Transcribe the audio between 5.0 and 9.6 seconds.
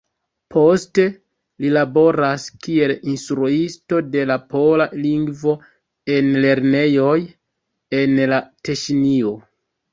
lingvo en lernejoj en la Teŝinio.